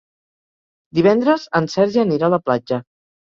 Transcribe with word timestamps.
Divendres 0.99 1.45
en 1.61 1.69
Sergi 1.73 2.03
anirà 2.05 2.31
a 2.31 2.35
la 2.35 2.41
platja. 2.47 2.81